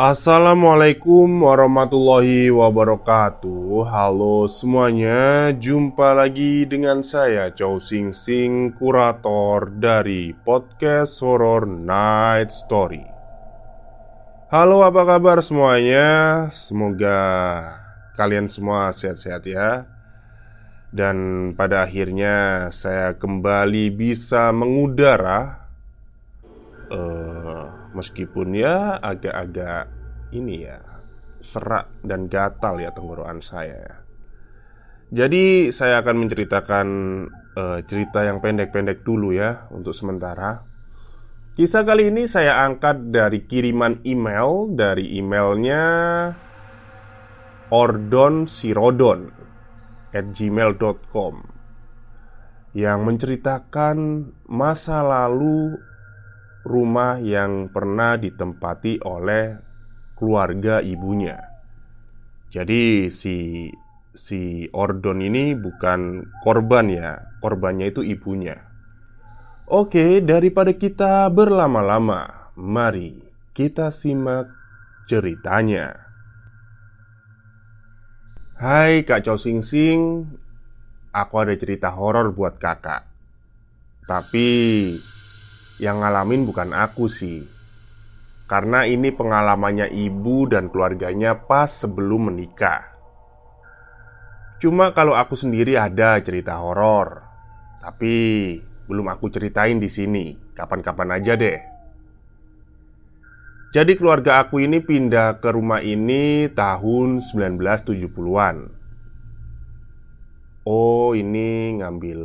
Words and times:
Assalamualaikum 0.00 1.44
warahmatullahi 1.44 2.48
wabarakatuh. 2.48 3.84
Halo 3.84 4.48
semuanya 4.48 5.52
Jumpa 5.52 6.16
lagi 6.16 6.64
dengan 6.64 7.04
saya 7.04 7.52
Chow 7.52 7.76
Sing 7.76 8.08
Sing 8.08 8.72
Kurator 8.72 9.68
dari 9.68 10.32
podcast 10.32 11.20
horror 11.20 11.68
Night 11.68 12.48
Story. 12.48 13.04
Halo 14.48 14.88
apa 14.88 15.04
kabar 15.04 15.44
semuanya? 15.44 16.48
Semoga 16.56 17.20
kalian 18.16 18.48
semua 18.48 18.96
sehat-sehat 18.96 19.44
ya. 19.44 19.84
Dan 20.88 21.52
pada 21.52 21.84
akhirnya 21.84 22.72
saya 22.72 23.20
kembali 23.20 23.92
bisa 23.92 24.48
mengudara 24.48 25.59
Eh, 26.90 27.64
meskipun 27.94 28.50
ya 28.50 28.98
agak-agak 28.98 29.86
ini 30.34 30.66
ya 30.66 30.82
serak 31.38 31.86
dan 32.02 32.26
gatal 32.26 32.82
ya 32.82 32.90
tenggorokan 32.90 33.38
saya 33.38 33.78
ya. 33.78 33.96
Jadi 35.10 35.70
saya 35.70 36.02
akan 36.02 36.16
menceritakan 36.22 36.86
uh, 37.58 37.78
cerita 37.86 38.26
yang 38.26 38.38
pendek-pendek 38.42 39.02
dulu 39.06 39.34
ya 39.34 39.70
untuk 39.70 39.94
sementara. 39.94 40.66
Kisah 41.54 41.82
kali 41.82 42.10
ini 42.10 42.30
saya 42.30 42.62
angkat 42.62 43.10
dari 43.10 43.42
kiriman 43.46 44.02
email 44.06 44.70
dari 44.74 45.18
emailnya 45.18 45.82
Ordon 47.70 48.46
Sirodon 48.46 49.30
at 50.14 50.30
gmail.com 50.30 51.34
yang 52.74 53.02
menceritakan 53.02 54.30
masa 54.46 55.02
lalu 55.02 55.74
rumah 56.64 57.16
yang 57.20 57.72
pernah 57.72 58.20
ditempati 58.20 59.00
oleh 59.04 59.56
keluarga 60.16 60.84
ibunya. 60.84 61.40
Jadi 62.50 63.08
si 63.08 63.70
si 64.12 64.66
Ordon 64.74 65.22
ini 65.22 65.56
bukan 65.56 66.26
korban 66.42 66.90
ya, 66.90 67.38
korbannya 67.40 67.88
itu 67.88 68.02
ibunya. 68.04 68.58
Oke, 69.70 70.18
daripada 70.18 70.74
kita 70.74 71.30
berlama-lama, 71.30 72.50
mari 72.58 73.22
kita 73.54 73.94
simak 73.94 74.50
ceritanya. 75.06 75.94
Hai 78.58 79.06
Kak 79.06 79.24
Chow 79.24 79.38
Sing 79.38 79.62
Sing, 79.64 80.26
aku 81.14 81.34
ada 81.38 81.54
cerita 81.56 81.94
horor 81.94 82.34
buat 82.34 82.58
kakak. 82.58 83.06
Tapi 84.04 84.48
yang 85.80 86.04
ngalamin 86.04 86.44
bukan 86.44 86.76
aku 86.76 87.08
sih. 87.08 87.48
Karena 88.44 88.84
ini 88.84 89.08
pengalamannya 89.08 89.88
ibu 89.88 90.44
dan 90.44 90.68
keluarganya 90.68 91.40
pas 91.48 91.72
sebelum 91.72 92.28
menikah. 92.28 92.92
Cuma 94.60 94.92
kalau 94.92 95.16
aku 95.16 95.32
sendiri 95.32 95.80
ada 95.80 96.20
cerita 96.20 96.60
horor. 96.60 97.24
Tapi 97.80 98.14
belum 98.84 99.08
aku 99.08 99.32
ceritain 99.32 99.80
di 99.80 99.88
sini. 99.88 100.36
Kapan-kapan 100.52 101.16
aja 101.16 101.32
deh. 101.32 101.58
Jadi 103.70 103.96
keluarga 103.96 104.44
aku 104.44 104.60
ini 104.60 104.82
pindah 104.82 105.40
ke 105.40 105.48
rumah 105.54 105.78
ini 105.80 106.50
tahun 106.50 107.22
1970-an 107.22 108.80
Oh 110.68 111.16
ini 111.16 111.80
ngambil 111.80 112.20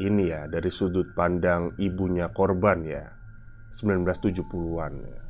ini 0.00 0.28
ya 0.28 0.48
dari 0.48 0.68
sudut 0.68 1.16
pandang 1.16 1.72
ibunya 1.80 2.28
korban 2.32 2.84
ya 2.84 3.16
1970-an 3.72 4.92
ya. 5.04 5.20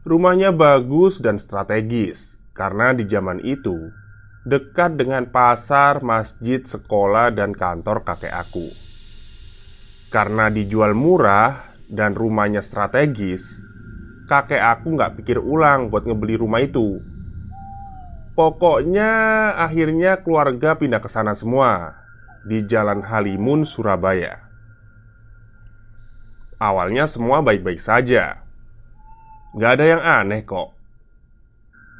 Rumahnya 0.00 0.50
bagus 0.56 1.20
dan 1.20 1.36
strategis 1.36 2.40
karena 2.56 2.96
di 2.96 3.04
zaman 3.04 3.42
itu 3.44 3.92
dekat 4.48 4.96
dengan 4.96 5.28
pasar, 5.28 6.00
masjid, 6.00 6.64
sekolah, 6.64 7.28
dan 7.36 7.52
kantor 7.52 8.00
kakek 8.08 8.32
aku. 8.32 8.72
Karena 10.08 10.48
dijual 10.48 10.96
murah 10.96 11.76
dan 11.86 12.16
rumahnya 12.16 12.64
strategis, 12.64 13.60
kakek 14.26 14.64
aku 14.64 14.96
nggak 14.96 15.20
pikir 15.20 15.36
ulang 15.36 15.92
buat 15.92 16.08
ngebeli 16.08 16.40
rumah 16.40 16.64
itu. 16.64 17.04
Pokoknya 18.32 19.12
akhirnya 19.60 20.24
keluarga 20.24 20.80
pindah 20.80 21.04
ke 21.04 21.12
sana 21.12 21.36
semua 21.36 21.99
di 22.44 22.64
Jalan 22.64 23.04
Halimun, 23.04 23.68
Surabaya. 23.68 24.40
Awalnya 26.60 27.08
semua 27.08 27.40
baik-baik 27.40 27.80
saja, 27.80 28.44
gak 29.56 29.80
ada 29.80 29.84
yang 29.96 30.02
aneh 30.04 30.44
kok. 30.44 30.76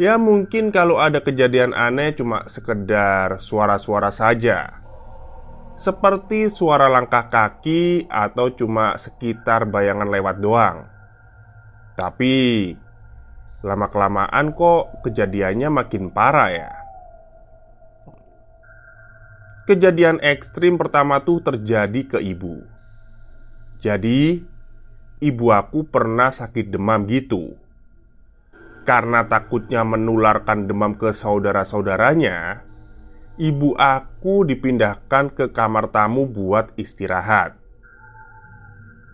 Ya, 0.01 0.17
mungkin 0.17 0.73
kalau 0.73 0.97
ada 0.97 1.21
kejadian 1.21 1.77
aneh, 1.77 2.17
cuma 2.17 2.49
sekedar 2.49 3.37
suara-suara 3.37 4.09
saja, 4.09 4.81
seperti 5.77 6.53
suara 6.53 6.93
langkah 6.93 7.29
kaki 7.29 8.09
atau 8.09 8.53
cuma 8.53 8.97
sekitar 9.01 9.65
bayangan 9.69 10.09
lewat 10.13 10.37
doang. 10.41 10.89
Tapi 11.97 12.73
lama-kelamaan 13.61 14.57
kok 14.57 15.05
kejadiannya 15.05 15.69
makin 15.69 16.13
parah 16.13 16.49
ya. 16.53 16.80
Kejadian 19.71 20.19
ekstrim 20.19 20.75
pertama 20.75 21.23
tuh 21.23 21.47
terjadi 21.47 22.03
ke 22.03 22.19
ibu. 22.19 22.59
Jadi, 23.79 24.43
ibu 25.23 25.47
aku 25.55 25.87
pernah 25.87 26.35
sakit 26.35 26.75
demam 26.75 27.07
gitu. 27.07 27.55
Karena 28.83 29.23
takutnya 29.31 29.87
menularkan 29.87 30.67
demam 30.67 30.99
ke 30.99 31.15
saudara-saudaranya, 31.15 32.67
ibu 33.39 33.79
aku 33.79 34.43
dipindahkan 34.43 35.39
ke 35.39 35.55
kamar 35.55 35.95
tamu 35.95 36.27
buat 36.27 36.75
istirahat. 36.75 37.55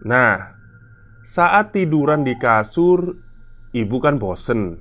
Nah, 0.09 0.57
saat 1.21 1.77
tiduran 1.77 2.25
di 2.25 2.33
kasur, 2.41 3.13
ibu 3.77 3.97
kan 4.01 4.17
bosen 4.17 4.81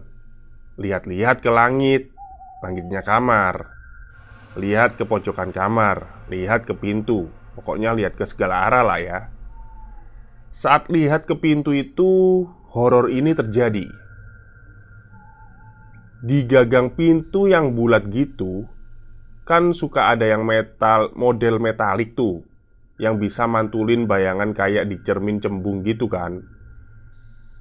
lihat-lihat 0.79 1.43
ke 1.43 1.51
langit, 1.51 2.15
langitnya 2.63 3.03
kamar. 3.03 3.74
Lihat 4.55 4.95
ke 4.95 5.03
pojokan 5.03 5.51
kamar, 5.51 6.27
lihat 6.31 6.63
ke 6.63 6.71
pintu, 6.71 7.27
pokoknya 7.59 7.91
lihat 7.91 8.15
ke 8.15 8.23
segala 8.23 8.71
arah 8.71 8.83
lah 8.87 8.99
ya. 9.03 9.19
Saat 10.55 10.87
lihat 10.87 11.27
ke 11.27 11.35
pintu 11.35 11.75
itu, 11.75 12.43
horor 12.71 13.11
ini 13.11 13.35
terjadi. 13.35 13.83
Di 16.23 16.39
gagang 16.47 16.95
pintu 16.95 17.51
yang 17.51 17.75
bulat 17.75 18.07
gitu, 18.07 18.63
kan 19.43 19.75
suka 19.75 20.15
ada 20.15 20.23
yang 20.23 20.47
metal, 20.47 21.11
model 21.19 21.59
metalik 21.59 22.15
tuh, 22.15 22.47
yang 22.95 23.19
bisa 23.19 23.45
mantulin 23.51 24.07
bayangan 24.07 24.55
kayak 24.55 24.87
di 24.87 25.03
cermin 25.03 25.43
cembung 25.43 25.83
gitu 25.83 26.07
kan. 26.07 26.39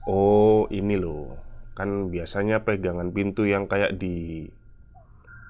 Oh, 0.06 0.70
ini 0.70 0.94
loh. 0.94 1.43
Kan 1.75 2.14
biasanya 2.14 2.62
pegangan 2.62 3.11
pintu 3.11 3.43
yang 3.50 3.67
kayak 3.67 3.99
di 3.99 4.47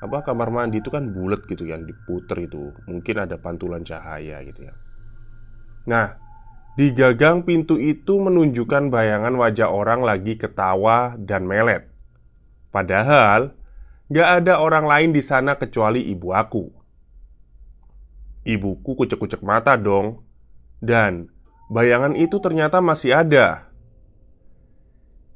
apa 0.04 0.20
kamar 0.20 0.52
mandi 0.52 0.84
itu 0.84 0.92
kan 0.92 1.08
bulat 1.08 1.48
gitu 1.48 1.64
kan 1.64 1.88
diputer 1.88 2.44
itu. 2.44 2.76
Mungkin 2.84 3.16
ada 3.24 3.40
pantulan 3.40 3.80
cahaya 3.80 4.44
gitu 4.44 4.68
ya. 4.68 4.74
Nah 5.88 6.20
di 6.76 6.92
gagang 6.92 7.40
pintu 7.48 7.80
itu 7.80 8.20
menunjukkan 8.20 8.92
bayangan 8.92 9.32
wajah 9.32 9.72
orang 9.72 10.04
lagi 10.04 10.36
ketawa 10.36 11.16
dan 11.16 11.48
melet. 11.48 11.88
Padahal 12.68 13.56
gak 14.12 14.44
ada 14.44 14.60
orang 14.60 14.84
lain 14.84 15.10
di 15.16 15.24
sana 15.24 15.56
kecuali 15.56 16.04
ibu 16.12 16.36
aku. 16.36 16.68
Ibuku 18.44 18.90
kucek-kucek 18.92 19.40
mata 19.40 19.72
dong. 19.80 20.20
Dan 20.84 21.32
bayangan 21.72 22.12
itu 22.12 22.36
ternyata 22.44 22.84
masih 22.84 23.24
ada. 23.24 23.72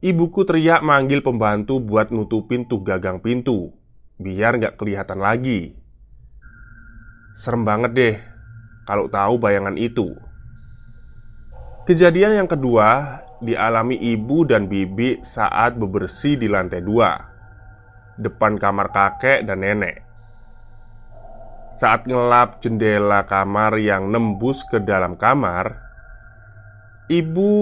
Ibuku 0.05 0.45
teriak 0.45 0.85
manggil 0.85 1.25
pembantu 1.25 1.81
buat 1.81 2.13
nutupin 2.13 2.69
tuh 2.69 2.85
gagang 2.85 3.25
pintu 3.25 3.78
Biar 4.19 4.59
nggak 4.59 4.75
kelihatan 4.75 5.23
lagi. 5.23 5.79
Serem 7.39 7.63
banget 7.63 7.93
deh 7.95 8.17
Kalau 8.83 9.07
tahu 9.07 9.39
bayangan 9.39 9.79
itu. 9.79 10.11
Kejadian 11.87 12.35
yang 12.43 12.51
kedua 12.51 13.23
Dialami 13.39 13.95
ibu 13.95 14.43
dan 14.43 14.67
bibi 14.67 15.23
saat 15.23 15.79
bebersih 15.79 16.35
di 16.35 16.51
lantai 16.51 16.83
dua 16.83 17.15
Depan 18.19 18.59
kamar 18.59 18.91
kakek 18.91 19.47
dan 19.47 19.63
nenek. 19.63 20.03
Saat 21.79 22.11
ngelap 22.11 22.59
jendela 22.59 23.23
kamar 23.23 23.79
yang 23.79 24.11
nembus 24.11 24.67
ke 24.67 24.83
dalam 24.83 25.15
kamar 25.15 25.88
Ibu 27.09 27.53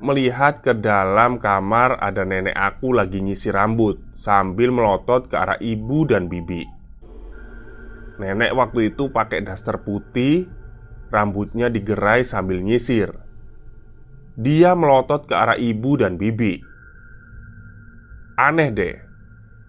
melihat 0.00 0.64
ke 0.64 0.72
dalam 0.72 1.36
kamar 1.36 2.00
ada 2.00 2.24
nenek 2.24 2.56
aku 2.56 2.96
lagi 2.96 3.20
nyisir 3.20 3.52
rambut 3.52 4.00
sambil 4.16 4.72
melotot 4.72 5.28
ke 5.28 5.36
arah 5.36 5.60
ibu 5.60 6.08
dan 6.08 6.24
bibi. 6.24 6.64
Nenek 8.16 8.56
waktu 8.56 8.96
itu 8.96 9.12
pakai 9.12 9.44
daster 9.44 9.84
putih, 9.84 10.48
rambutnya 11.12 11.68
digerai 11.68 12.24
sambil 12.24 12.64
nyisir. 12.64 13.12
Dia 14.40 14.72
melotot 14.72 15.28
ke 15.28 15.36
arah 15.36 15.60
ibu 15.60 16.00
dan 16.00 16.16
bibi. 16.16 16.56
Aneh 18.40 18.72
deh. 18.72 18.96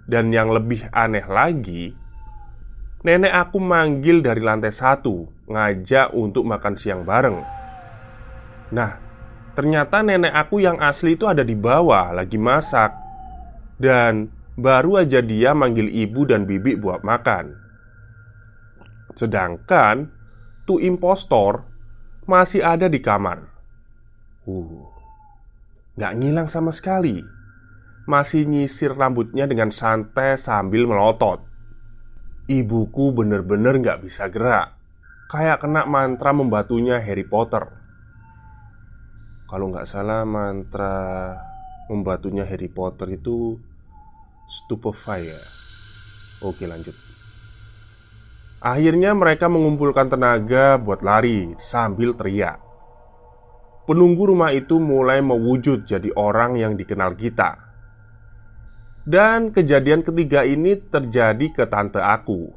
Dan 0.08 0.32
yang 0.32 0.50
lebih 0.50 0.88
aneh 0.96 1.28
lagi, 1.28 1.94
nenek 3.04 3.36
aku 3.36 3.62
manggil 3.62 4.24
dari 4.24 4.42
lantai 4.42 4.74
satu, 4.74 5.28
ngajak 5.46 6.16
untuk 6.16 6.48
makan 6.48 6.74
siang 6.74 7.06
bareng. 7.06 7.38
Nah, 8.74 9.09
Ternyata 9.58 10.06
nenek 10.06 10.34
aku 10.36 10.62
yang 10.62 10.78
asli 10.80 11.18
itu 11.18 11.26
ada 11.26 11.42
di 11.42 11.58
bawah 11.58 12.14
lagi 12.14 12.38
masak. 12.38 12.94
Dan 13.80 14.28
baru 14.60 15.02
aja 15.02 15.24
dia 15.24 15.56
manggil 15.56 15.88
ibu 15.88 16.28
dan 16.28 16.44
bibi 16.44 16.76
buat 16.76 17.02
makan. 17.02 17.56
Sedangkan 19.16 20.12
tuh 20.68 20.84
impostor 20.84 21.66
masih 22.28 22.62
ada 22.62 22.86
di 22.86 23.02
kamar. 23.02 23.48
Uh, 24.46 24.86
gak 25.98 26.14
ngilang 26.20 26.52
sama 26.52 26.70
sekali. 26.70 27.24
Masih 28.10 28.46
nyisir 28.50 28.94
rambutnya 28.94 29.46
dengan 29.46 29.70
santai 29.70 30.38
sambil 30.38 30.90
melotot. 30.90 31.46
Ibuku 32.50 33.14
bener-bener 33.14 33.78
gak 33.82 34.02
bisa 34.02 34.28
gerak. 34.28 34.76
Kayak 35.30 35.62
kena 35.62 35.86
mantra 35.86 36.34
membatunya 36.34 36.98
Harry 36.98 37.22
Potter 37.22 37.79
kalau 39.50 39.74
nggak 39.74 39.90
salah 39.90 40.30
mantra 40.30 41.34
membatunya 41.90 42.46
Harry 42.46 42.70
Potter 42.70 43.18
itu 43.18 43.58
Stupefy 44.46 45.34
ya. 45.34 45.42
Oke 46.46 46.70
lanjut. 46.70 46.94
Akhirnya 48.62 49.18
mereka 49.18 49.50
mengumpulkan 49.50 50.06
tenaga 50.14 50.78
buat 50.78 51.02
lari 51.02 51.58
sambil 51.58 52.14
teriak. 52.14 52.62
Penunggu 53.90 54.30
rumah 54.30 54.54
itu 54.54 54.78
mulai 54.78 55.26
mewujud 55.26 55.82
jadi 55.82 56.14
orang 56.14 56.62
yang 56.62 56.78
dikenal 56.78 57.18
kita. 57.18 57.58
Dan 59.02 59.50
kejadian 59.50 60.06
ketiga 60.06 60.46
ini 60.46 60.78
terjadi 60.78 61.50
ke 61.50 61.66
tante 61.66 61.98
aku. 61.98 62.54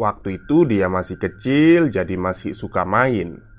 Waktu 0.00 0.40
itu 0.40 0.64
dia 0.64 0.88
masih 0.88 1.20
kecil 1.20 1.92
jadi 1.92 2.16
masih 2.16 2.56
suka 2.56 2.88
main 2.88 3.49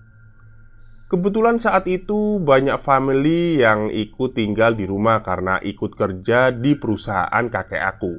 Kebetulan 1.11 1.59
saat 1.59 1.91
itu 1.91 2.39
banyak 2.39 2.79
family 2.79 3.59
yang 3.59 3.91
ikut 3.91 4.31
tinggal 4.31 4.79
di 4.79 4.87
rumah 4.87 5.19
karena 5.19 5.59
ikut 5.59 5.91
kerja 5.91 6.55
di 6.55 6.79
perusahaan 6.79 7.51
kakek 7.51 7.83
aku. 7.83 8.15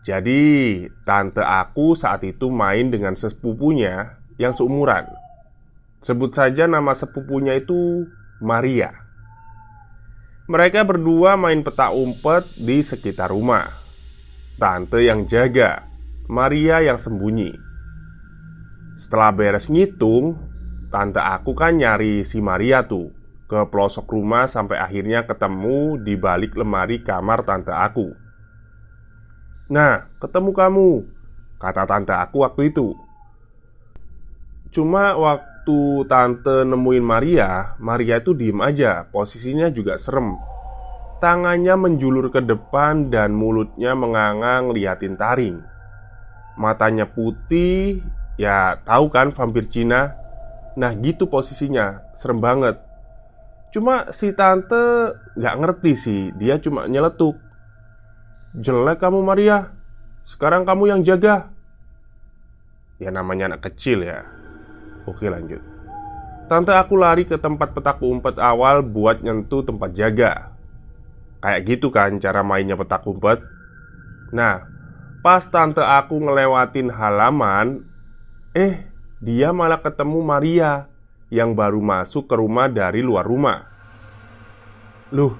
Jadi, 0.00 0.86
tante 1.04 1.44
aku 1.44 1.92
saat 1.92 2.24
itu 2.24 2.48
main 2.48 2.88
dengan 2.88 3.12
sepupunya 3.12 4.16
yang 4.40 4.56
seumuran. 4.56 5.04
Sebut 6.00 6.32
saja 6.32 6.64
nama 6.64 6.96
sepupunya 6.96 7.60
itu 7.60 8.08
Maria. 8.40 8.96
Mereka 10.48 10.80
berdua 10.80 11.36
main 11.36 11.60
peta 11.60 11.92
umpet 11.92 12.48
di 12.56 12.80
sekitar 12.80 13.28
rumah. 13.28 13.68
Tante 14.56 15.04
yang 15.04 15.28
jaga, 15.28 15.84
Maria 16.24 16.80
yang 16.80 16.96
sembunyi. 16.96 17.52
Setelah 18.96 19.28
beres 19.34 19.68
ngitung, 19.68 20.45
Tante 20.86 21.18
aku 21.18 21.58
kan 21.58 21.74
nyari 21.74 22.22
si 22.22 22.38
Maria 22.38 22.86
tuh 22.86 23.10
ke 23.46 23.66
pelosok 23.70 24.10
rumah 24.10 24.46
sampai 24.46 24.78
akhirnya 24.78 25.26
ketemu 25.26 25.98
di 26.02 26.14
balik 26.14 26.54
lemari 26.54 27.02
kamar 27.02 27.42
tante 27.42 27.74
aku. 27.74 28.14
"Nah, 29.70 30.10
ketemu 30.22 30.50
kamu," 30.54 30.90
kata 31.58 31.86
tante 31.90 32.14
aku 32.14 32.46
waktu 32.46 32.70
itu. 32.70 32.94
Cuma 34.70 35.14
waktu 35.14 36.06
tante 36.06 36.62
nemuin 36.66 37.02
Maria, 37.02 37.74
Maria 37.82 38.22
itu 38.22 38.34
diem 38.34 38.58
aja, 38.62 39.06
posisinya 39.10 39.70
juga 39.70 39.98
serem. 39.98 40.38
Tangannya 41.18 41.74
menjulur 41.74 42.30
ke 42.30 42.44
depan 42.44 43.08
dan 43.10 43.34
mulutnya 43.34 43.96
mengangang 43.96 44.70
liatin 44.70 45.16
taring. 45.16 45.64
Matanya 46.60 47.08
putih, 47.08 48.04
ya 48.36 48.78
tahu 48.84 49.08
kan 49.08 49.32
vampir 49.32 49.64
Cina 49.66 50.25
Nah 50.76 50.92
gitu 51.00 51.26
posisinya, 51.26 52.04
serem 52.12 52.38
banget. 52.38 52.76
Cuma 53.72 54.08
si 54.12 54.32
tante 54.36 55.16
gak 55.36 55.56
ngerti 55.58 55.92
sih, 55.96 56.20
dia 56.36 56.60
cuma 56.60 56.84
nyeletuk. 56.84 57.40
Jelek 58.56 59.00
kamu 59.00 59.20
Maria, 59.20 59.72
sekarang 60.24 60.64
kamu 60.64 60.92
yang 60.92 61.00
jaga. 61.04 61.52
Ya 62.96 63.12
namanya 63.12 63.52
anak 63.52 63.72
kecil 63.72 64.04
ya. 64.04 64.24
Oke 65.04 65.28
lanjut. 65.28 65.60
Tante 66.46 66.72
aku 66.72 66.94
lari 66.96 67.26
ke 67.26 67.36
tempat 67.36 67.74
petak 67.74 68.00
umpet 68.00 68.38
awal 68.38 68.80
buat 68.80 69.20
nyentuh 69.20 69.66
tempat 69.66 69.92
jaga. 69.92 70.54
Kayak 71.42 71.60
gitu 71.68 71.92
kan 71.92 72.16
cara 72.22 72.40
mainnya 72.40 72.78
petak 72.78 73.04
umpet. 73.04 73.44
Nah, 74.32 74.64
pas 75.20 75.42
tante 75.44 75.82
aku 75.84 76.16
ngelewatin 76.22 76.88
halaman 76.88 77.84
Eh, 78.56 78.88
dia 79.20 79.48
malah 79.52 79.80
ketemu 79.80 80.20
Maria 80.20 80.92
yang 81.32 81.56
baru 81.56 81.80
masuk 81.80 82.28
ke 82.28 82.34
rumah 82.36 82.68
dari 82.68 83.00
luar 83.00 83.24
rumah. 83.24 83.64
Loh, 85.14 85.34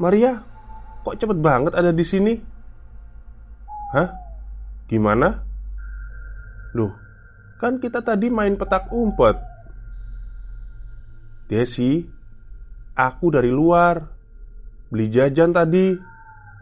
Maria, 0.00 0.42
kok 1.06 1.16
cepet 1.16 1.38
banget 1.38 1.72
ada 1.76 1.94
di 1.94 2.04
sini? 2.04 2.34
Hah? 3.94 4.10
Gimana? 4.90 5.44
Loh, 6.74 6.92
kan 7.62 7.78
kita 7.78 8.02
tadi 8.02 8.26
main 8.28 8.58
petak 8.58 8.90
umpet. 8.90 9.38
Desi, 11.46 12.02
aku 12.96 13.30
dari 13.30 13.52
luar 13.52 14.02
beli 14.90 15.06
jajan 15.06 15.54
tadi. 15.54 15.94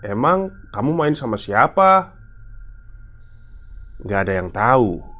Emang 0.02 0.50
kamu 0.74 0.90
main 0.98 1.14
sama 1.14 1.38
siapa? 1.38 2.10
Gak 4.02 4.20
ada 4.26 4.34
yang 4.34 4.50
tahu. 4.50 5.11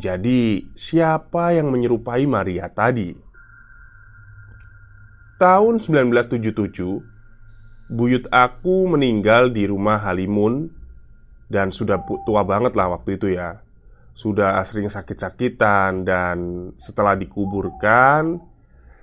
Jadi, 0.00 0.72
siapa 0.72 1.52
yang 1.52 1.68
menyerupai 1.68 2.24
Maria 2.24 2.72
tadi? 2.72 3.12
Tahun 5.36 5.76
1977, 5.76 7.92
buyut 7.92 8.24
aku 8.32 8.88
meninggal 8.88 9.52
di 9.52 9.68
rumah 9.68 10.00
Halimun 10.00 10.72
dan 11.52 11.68
sudah 11.68 12.00
tua 12.24 12.48
banget 12.48 12.72
lah 12.72 12.96
waktu 12.96 13.20
itu 13.20 13.36
ya. 13.36 13.60
Sudah 14.16 14.56
sering 14.64 14.88
sakit-sakitan 14.88 16.08
dan 16.08 16.36
setelah 16.80 17.12
dikuburkan, 17.20 18.40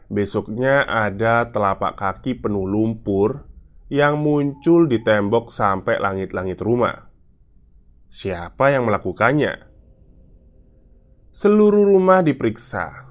besoknya 0.10 0.82
ada 0.82 1.54
telapak 1.54 1.94
kaki 1.94 2.42
penuh 2.42 2.66
lumpur 2.66 3.46
yang 3.94 4.18
muncul 4.18 4.90
di 4.90 5.06
tembok 5.06 5.54
sampai 5.54 6.02
langit-langit 6.02 6.58
rumah. 6.58 7.06
Siapa 8.10 8.74
yang 8.74 8.90
melakukannya? 8.90 9.77
Seluruh 11.38 11.86
rumah 11.86 12.26
diperiksa. 12.26 13.06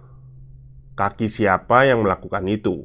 Kaki 0.98 1.30
siapa 1.30 1.86
yang 1.86 2.02
melakukan 2.02 2.42
itu? 2.50 2.82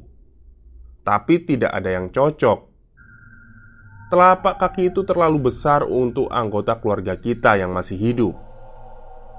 Tapi 1.02 1.42
tidak 1.42 1.74
ada 1.74 1.98
yang 1.98 2.14
cocok. 2.14 2.70
telapak 4.06 4.62
kaki 4.62 4.94
itu 4.94 5.02
terlalu 5.02 5.50
besar 5.50 5.82
untuk 5.82 6.30
anggota 6.30 6.78
keluarga 6.78 7.18
kita 7.18 7.58
yang 7.58 7.74
masih 7.74 7.98
hidup. 7.98 8.38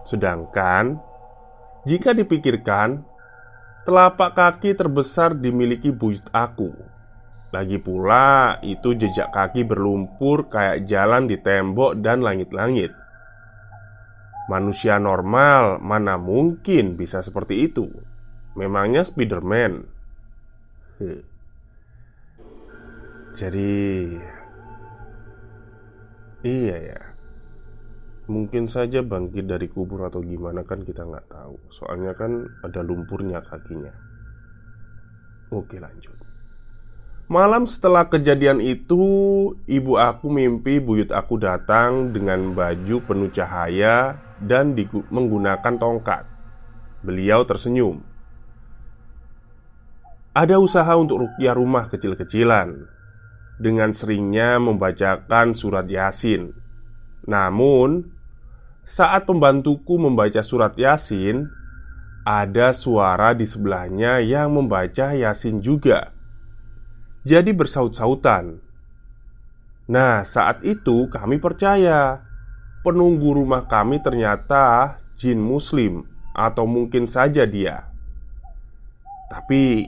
Sedangkan 0.04 1.00
jika 1.88 2.12
dipikirkan, 2.12 3.08
telapak 3.88 4.36
kaki 4.36 4.76
terbesar 4.76 5.32
dimiliki 5.32 5.88
buyut 5.88 6.28
aku. 6.36 6.76
Lagi 7.56 7.80
pula, 7.80 8.60
itu 8.60 8.92
jejak 8.92 9.32
kaki 9.32 9.64
berlumpur 9.64 10.52
kayak 10.52 10.84
jalan 10.84 11.32
di 11.32 11.40
tembok 11.40 11.96
dan 12.04 12.20
langit-langit. 12.20 12.92
Manusia 14.52 15.00
normal 15.00 15.80
mana 15.80 16.20
mungkin 16.20 17.00
bisa 17.00 17.24
seperti 17.24 17.72
itu? 17.72 17.88
Memangnya 18.60 19.08
Spiderman? 19.08 19.88
Jadi 23.34 23.72
Iya 26.44 26.78
ya. 26.92 27.02
Mungkin 28.28 28.68
saja 28.68 29.00
bangkit 29.00 29.48
dari 29.48 29.72
kubur 29.72 30.08
atau 30.08 30.20
gimana 30.20 30.68
kan 30.68 30.84
kita 30.84 31.08
nggak 31.08 31.32
tahu. 31.32 31.56
Soalnya 31.72 32.12
kan 32.16 32.44
ada 32.64 32.84
lumpurnya 32.84 33.40
kakinya. 33.44 33.92
Oke 35.56 35.80
lanjut. 35.80 36.16
Malam 37.32 37.64
setelah 37.64 38.12
kejadian 38.12 38.60
itu 38.60 39.00
Ibu 39.56 39.96
aku 39.96 40.28
mimpi 40.28 40.84
buyut 40.84 41.08
aku 41.16 41.40
datang 41.40 42.12
dengan 42.12 42.52
baju 42.52 43.00
penuh 43.08 43.32
cahaya 43.32 44.20
Dan 44.44 44.76
menggunakan 45.08 45.80
tongkat 45.80 46.28
Beliau 47.00 47.48
tersenyum 47.48 48.04
Ada 50.36 50.60
usaha 50.60 50.92
untuk 51.00 51.24
rukyah 51.24 51.56
rumah 51.56 51.88
kecil-kecilan 51.88 52.92
dengan 53.62 53.94
seringnya 53.94 54.58
membacakan 54.58 55.54
surat 55.54 55.86
Yasin. 55.86 56.52
Namun, 57.30 58.12
saat 58.84 59.24
pembantuku 59.24 59.96
membaca 59.96 60.44
surat 60.44 60.76
Yasin, 60.76 61.48
ada 62.28 62.76
suara 62.76 63.32
di 63.32 63.48
sebelahnya 63.48 64.20
yang 64.20 64.56
membaca 64.56 65.16
Yasin 65.16 65.64
juga. 65.64 66.12
Jadi 67.24 67.56
bersaut-sautan. 67.56 68.60
Nah, 69.88 70.24
saat 70.28 70.64
itu 70.68 71.08
kami 71.08 71.40
percaya 71.40 72.28
penunggu 72.84 73.40
rumah 73.40 73.66
kami 73.66 74.04
ternyata 74.04 75.00
jin 75.16 75.40
muslim 75.40 76.04
atau 76.36 76.68
mungkin 76.68 77.08
saja 77.08 77.48
dia. 77.48 77.88
Tapi 79.32 79.88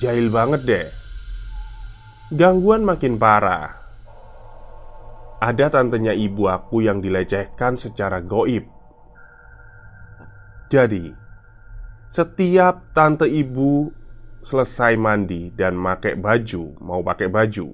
jahil 0.00 0.32
banget 0.32 0.60
deh. 0.64 0.88
Gangguan 2.34 2.82
makin 2.82 3.20
parah. 3.20 3.76
Ada 5.40 5.72
tantenya 5.72 6.16
ibu 6.16 6.48
aku 6.48 6.84
yang 6.84 7.00
dilecehkan 7.00 7.76
secara 7.80 8.20
goib. 8.20 8.64
Jadi, 10.70 11.10
setiap 12.12 12.92
tante 12.94 13.26
ibu 13.26 13.90
selesai 14.40 14.94
mandi 14.94 15.50
dan 15.50 15.74
pakai 15.80 16.14
baju, 16.14 16.78
mau 16.78 17.00
pakai 17.02 17.26
baju, 17.26 17.68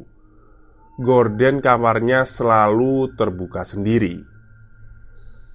gorden 0.97 1.61
kamarnya 1.61 2.25
selalu 2.25 3.13
terbuka 3.19 3.67
sendiri. 3.67 4.36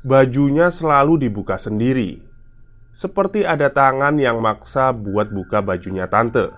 Bajunya 0.01 0.73
selalu 0.73 1.29
dibuka 1.29 1.61
sendiri, 1.61 2.25
seperti 2.89 3.45
ada 3.45 3.69
tangan 3.69 4.17
yang 4.17 4.41
maksa 4.41 4.89
buat 4.89 5.29
buka 5.29 5.61
bajunya 5.61 6.09
tante. 6.09 6.49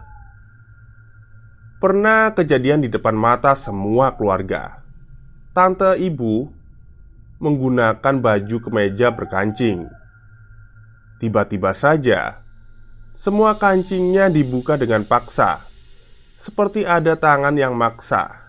Pernah 1.83 2.31
kejadian 2.31 2.87
di 2.87 2.89
depan 2.89 3.11
mata 3.11 3.51
semua 3.51 4.15
keluarga. 4.15 4.79
Tante 5.51 5.99
ibu 5.99 6.47
menggunakan 7.43 8.15
baju 8.23 8.57
kemeja 8.63 9.11
berkancing. 9.11 9.91
Tiba-tiba 11.19 11.75
saja, 11.75 12.39
semua 13.11 13.59
kancingnya 13.59 14.31
dibuka 14.31 14.79
dengan 14.79 15.03
paksa, 15.03 15.67
seperti 16.39 16.87
ada 16.87 17.19
tangan 17.19 17.59
yang 17.59 17.75
maksa. 17.75 18.39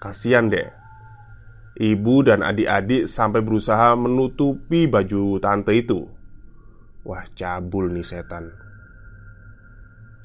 Kasihan 0.00 0.48
deh. 0.48 0.83
Ibu 1.74 2.22
dan 2.22 2.46
adik-adik 2.46 3.10
sampai 3.10 3.42
berusaha 3.42 3.98
menutupi 3.98 4.86
baju 4.86 5.42
tante 5.42 5.74
itu. 5.74 6.06
Wah, 7.02 7.26
cabul 7.34 7.90
nih 7.90 8.06
setan. 8.06 8.54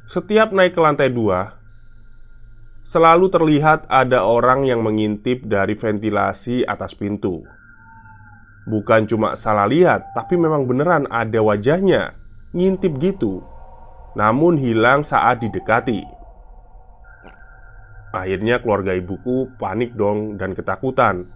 Setiap 0.06 0.53
naik 0.53 0.77
ke 0.77 0.82
lantai 0.82 1.10
dua, 1.10 1.60
Selalu 2.89 3.29
terlihat 3.29 3.86
ada 3.86 4.25
orang 4.25 4.65
yang 4.65 4.82
mengintip 4.82 5.46
dari 5.46 5.77
ventilasi 5.77 6.65
atas 6.65 6.98
pintu. 6.98 7.46
Bukan 8.65 9.06
cuma 9.06 9.38
salah 9.38 9.70
lihat, 9.70 10.10
tapi 10.18 10.41
memang 10.41 10.65
beneran 10.65 11.06
ada 11.06 11.38
wajahnya 11.38 12.18
ngintip 12.50 12.98
gitu. 12.98 13.46
Namun 14.18 14.58
hilang 14.58 15.06
saat 15.06 15.38
didekati. 15.46 16.01
Akhirnya 18.10 18.58
keluarga 18.58 18.98
ibuku 18.98 19.53
panik 19.62 19.94
dong 19.94 20.41
dan 20.41 20.58
ketakutan. 20.58 21.29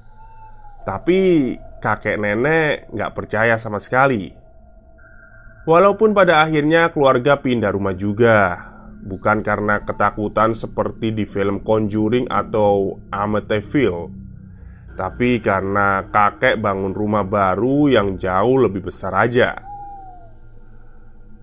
Tapi 0.83 1.55
kakek 1.79 2.19
nenek 2.19 2.91
nggak 2.91 3.13
percaya 3.15 3.55
sama 3.59 3.79
sekali. 3.79 4.31
Walaupun 5.63 6.11
pada 6.11 6.43
akhirnya 6.43 6.91
keluarga 6.91 7.39
pindah 7.39 7.71
rumah 7.71 7.95
juga 7.95 8.71
bukan 9.03 9.43
karena 9.43 9.83
ketakutan 9.83 10.55
seperti 10.55 11.11
di 11.11 11.27
film 11.27 11.59
Conjuring 11.63 12.31
atau 12.31 12.99
Amityville, 13.11 14.11
tapi 14.95 15.43
karena 15.43 16.07
kakek 16.07 16.59
bangun 16.63 16.95
rumah 16.95 17.27
baru 17.27 17.91
yang 17.91 18.15
jauh 18.15 18.63
lebih 18.63 18.87
besar 18.87 19.11
aja. 19.15 19.59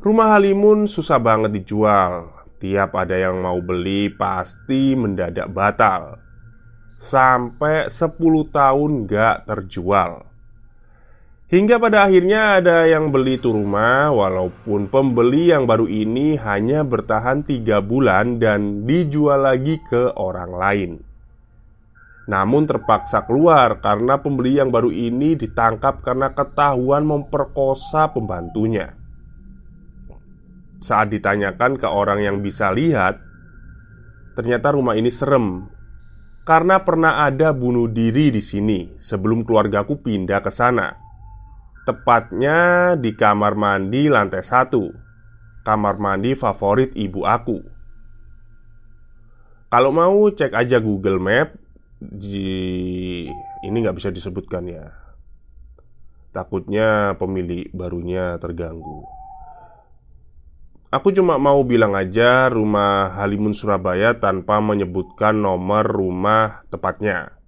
Rumah 0.01 0.29
Halimun 0.33 0.89
susah 0.89 1.21
banget 1.21 1.61
dijual. 1.61 2.33
Tiap 2.61 2.97
ada 2.97 3.17
yang 3.17 3.41
mau 3.41 3.61
beli 3.61 4.09
pasti 4.09 4.97
mendadak 4.97 5.53
batal. 5.53 6.17
Sampai 7.01 7.89
10 7.89 8.53
tahun 8.53 9.09
gak 9.09 9.49
terjual. 9.49 10.29
Hingga 11.49 11.81
pada 11.81 12.05
akhirnya 12.05 12.61
ada 12.61 12.85
yang 12.87 13.09
beli 13.09 13.41
tuh 13.41 13.57
rumah 13.57 14.13
Walaupun 14.13 14.87
pembeli 14.87 15.49
yang 15.49 15.65
baru 15.65 15.89
ini 15.89 16.37
hanya 16.37 16.85
bertahan 16.85 17.41
tiga 17.43 17.81
bulan 17.81 18.37
dan 18.37 18.85
dijual 18.85 19.49
lagi 19.49 19.81
ke 19.89 20.13
orang 20.13 20.53
lain. 20.53 20.91
Namun 22.29 22.69
terpaksa 22.69 23.25
keluar 23.25 23.81
karena 23.81 24.21
pembeli 24.21 24.61
yang 24.61 24.69
baru 24.69 24.93
ini 24.93 25.41
ditangkap 25.41 26.05
karena 26.05 26.37
ketahuan 26.37 27.09
memperkosa 27.09 28.13
pembantunya. 28.13 28.93
Saat 30.85 31.17
ditanyakan 31.17 31.81
ke 31.81 31.89
orang 31.89 32.21
yang 32.21 32.45
bisa 32.45 32.69
lihat 32.69 33.31
Ternyata 34.31 34.73
rumah 34.73 34.95
ini 34.95 35.11
serem 35.11 35.67
Karena 36.51 36.83
pernah 36.83 37.23
ada 37.23 37.55
bunuh 37.55 37.87
diri 37.87 38.35
di 38.35 38.43
sini 38.43 38.99
sebelum 38.99 39.47
keluargaku 39.47 40.03
pindah 40.03 40.43
ke 40.43 40.51
sana. 40.51 40.99
Tepatnya 41.87 42.91
di 42.99 43.15
kamar 43.15 43.55
mandi 43.55 44.11
lantai 44.11 44.43
satu. 44.43 44.91
Kamar 45.63 46.03
mandi 46.03 46.35
favorit 46.35 46.91
ibu 46.99 47.23
aku. 47.23 47.63
Kalau 49.71 49.95
mau 49.95 50.27
cek 50.27 50.51
aja 50.51 50.83
Google 50.83 51.23
Map 51.23 51.55
di... 52.03 53.31
Ini 53.63 53.77
nggak 53.87 54.03
bisa 54.03 54.11
disebutkan 54.11 54.67
ya. 54.67 54.91
Takutnya 56.35 57.15
pemilik 57.15 57.71
barunya 57.71 58.35
terganggu 58.43 59.20
Aku 60.91 61.15
cuma 61.15 61.39
mau 61.39 61.63
bilang 61.63 61.95
aja 61.95 62.51
rumah 62.51 63.15
Halimun 63.15 63.55
Surabaya 63.55 64.19
tanpa 64.19 64.59
menyebutkan 64.59 65.39
nomor 65.39 65.87
rumah 65.87 66.67
tepatnya 66.67 67.41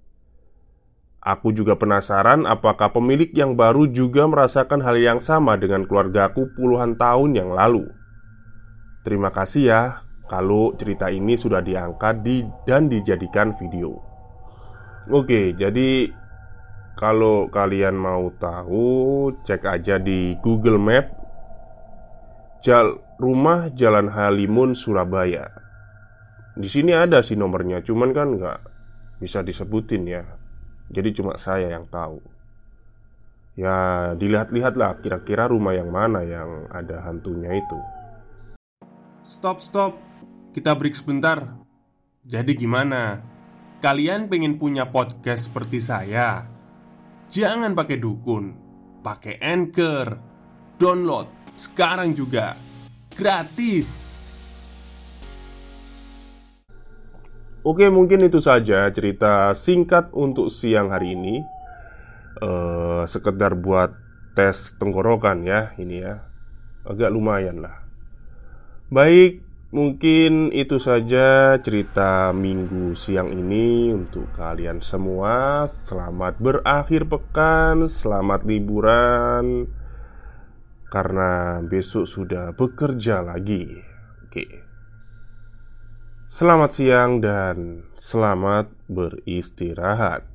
Aku 1.22 1.54
juga 1.54 1.78
penasaran 1.78 2.50
apakah 2.50 2.90
pemilik 2.90 3.30
yang 3.30 3.54
baru 3.54 3.86
juga 3.86 4.26
merasakan 4.26 4.82
hal 4.82 4.98
yang 4.98 5.18
sama 5.22 5.54
dengan 5.54 5.86
keluargaku 5.86 6.50
puluhan 6.58 6.98
tahun 6.98 7.38
yang 7.38 7.54
lalu. 7.54 7.86
Terima 9.06 9.30
kasih 9.30 9.62
ya 9.62 9.82
kalau 10.26 10.74
cerita 10.74 11.14
ini 11.14 11.38
sudah 11.38 11.62
diangkat 11.62 12.26
di, 12.26 12.42
dan 12.66 12.90
dijadikan 12.90 13.54
video. 13.54 14.02
Oke, 15.14 15.54
jadi 15.54 16.10
kalau 16.98 17.46
kalian 17.46 17.94
mau 17.94 18.26
tahu, 18.42 19.30
cek 19.46 19.62
aja 19.62 20.02
di 20.02 20.34
Google 20.42 20.82
Map 20.82 21.06
Jal 22.66 22.98
Rumah 23.22 23.70
Jalan 23.70 24.10
Halimun 24.10 24.74
Surabaya. 24.74 25.46
Di 26.58 26.66
sini 26.66 26.90
ada 26.90 27.22
sih 27.22 27.38
nomornya, 27.38 27.78
cuman 27.86 28.10
kan 28.10 28.34
nggak 28.34 28.58
bisa 29.22 29.46
disebutin 29.46 30.02
ya. 30.10 30.26
Jadi 30.92 31.08
cuma 31.16 31.40
saya 31.40 31.72
yang 31.72 31.88
tahu 31.88 32.20
Ya 33.56 34.12
dilihat-lihatlah 34.12 35.00
kira-kira 35.00 35.48
rumah 35.48 35.72
yang 35.72 35.88
mana 35.88 36.20
yang 36.20 36.68
ada 36.68 37.00
hantunya 37.00 37.56
itu 37.56 37.78
Stop 39.24 39.64
stop 39.64 39.96
Kita 40.52 40.76
break 40.76 40.92
sebentar 40.92 41.48
Jadi 42.28 42.52
gimana? 42.56 43.24
Kalian 43.80 44.28
pengen 44.28 44.60
punya 44.60 44.92
podcast 44.92 45.50
seperti 45.50 45.82
saya? 45.82 46.46
Jangan 47.32 47.74
pakai 47.74 47.98
dukun, 47.98 48.54
pakai 49.02 49.42
Anchor. 49.42 50.20
Download 50.78 51.26
sekarang 51.58 52.14
juga. 52.14 52.71
Gratis. 53.12 54.08
Oke, 57.62 57.86
mungkin 57.92 58.26
itu 58.26 58.42
saja 58.42 58.90
cerita 58.90 59.54
singkat 59.54 60.10
untuk 60.16 60.50
siang 60.50 60.90
hari 60.90 61.14
ini. 61.14 61.44
Eh, 62.42 63.02
sekedar 63.06 63.54
buat 63.54 63.94
tes 64.34 64.74
tenggorokan 64.80 65.44
ya, 65.44 65.76
ini 65.78 66.02
ya. 66.02 66.24
Agak 66.82 67.12
lumayan 67.14 67.62
lah. 67.62 67.84
Baik, 68.90 69.44
mungkin 69.70 70.50
itu 70.50 70.80
saja 70.82 71.54
cerita 71.62 72.34
minggu 72.34 72.98
siang 72.98 73.30
ini 73.30 73.94
untuk 73.94 74.26
kalian 74.34 74.82
semua. 74.82 75.68
Selamat 75.70 76.40
berakhir 76.42 77.06
pekan, 77.06 77.86
selamat 77.86 78.42
liburan. 78.42 79.70
Karena 80.92 81.64
besok 81.64 82.04
sudah 82.04 82.52
bekerja 82.52 83.24
lagi. 83.24 83.80
Oke. 84.28 84.68
Selamat 86.28 86.70
siang 86.76 87.24
dan 87.24 87.88
selamat 87.96 88.68
beristirahat. 88.92 90.31